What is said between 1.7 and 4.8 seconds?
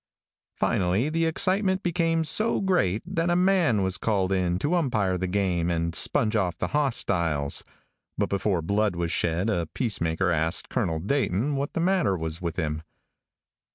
became so great that a man was called in to